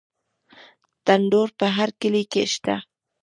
تندور 1.05 1.49
په 1.59 1.65
هر 1.75 1.89
کلي 2.01 2.23
کې 2.31 2.43
شته. 2.53 2.75